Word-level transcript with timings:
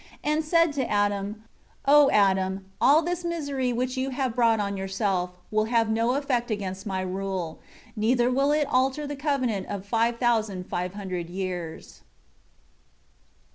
9 0.25 0.33
And 0.33 0.43
said 0.43 0.73
to 0.73 0.89
Adam, 0.89 1.43
"O 1.85 2.09
Adam, 2.09 2.65
all 2.81 3.03
this 3.03 3.23
misery 3.23 3.71
which 3.71 3.97
you 3.97 4.09
have 4.09 4.33
brought 4.35 4.59
on 4.59 4.75
yourself, 4.75 5.29
will 5.51 5.65
have 5.65 5.91
no 5.91 6.15
affect 6.15 6.49
against 6.49 6.87
My 6.87 7.01
rule, 7.01 7.59
neither 7.95 8.31
will 8.31 8.51
it 8.51 8.65
alter 8.71 9.05
the 9.05 9.15
covenant 9.15 9.67
of 9.67 9.83
the 9.83 9.87
5, 9.89 10.17
500 10.65 11.29
years." 11.29 12.01